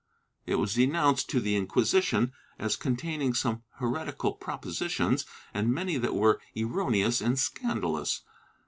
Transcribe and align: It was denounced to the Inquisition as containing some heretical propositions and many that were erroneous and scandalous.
It 0.47 0.55
was 0.55 0.73
denounced 0.73 1.29
to 1.29 1.39
the 1.39 1.55
Inquisition 1.55 2.33
as 2.57 2.75
containing 2.75 3.35
some 3.35 3.61
heretical 3.75 4.33
propositions 4.33 5.27
and 5.53 5.71
many 5.71 5.95
that 5.97 6.15
were 6.15 6.41
erroneous 6.57 7.21
and 7.21 7.37
scandalous. 7.37 8.23